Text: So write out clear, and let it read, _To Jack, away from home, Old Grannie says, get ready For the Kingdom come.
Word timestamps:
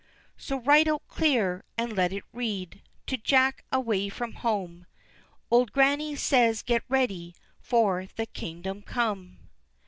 So 0.35 0.57
write 0.59 0.87
out 0.87 1.07
clear, 1.07 1.63
and 1.77 1.93
let 1.95 2.11
it 2.11 2.23
read, 2.33 2.81
_To 3.05 3.21
Jack, 3.21 3.63
away 3.71 4.09
from 4.09 4.33
home, 4.33 4.87
Old 5.51 5.71
Grannie 5.71 6.15
says, 6.15 6.63
get 6.63 6.81
ready 6.89 7.35
For 7.59 8.07
the 8.15 8.25
Kingdom 8.25 8.81
come. 8.81 9.37